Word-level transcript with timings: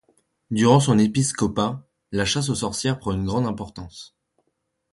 Durant 0.49 0.79
son 0.79 0.97
épiscopat, 0.97 1.87
la 2.11 2.25
chasse 2.25 2.49
aux 2.49 2.55
sorcières 2.55 2.97
prend 2.97 3.11
une 3.11 3.23
grande 3.25 3.45
importance. 3.45 4.17